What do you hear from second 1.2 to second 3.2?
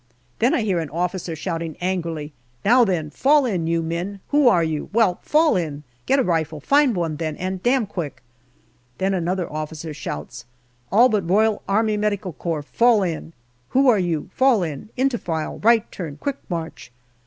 shouting angrily," Now then,